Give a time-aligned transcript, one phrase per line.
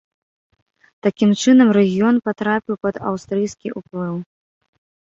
[1.09, 4.15] Такім чынам, рэгіён патрапіў пад аўстрыйскі ўплыў.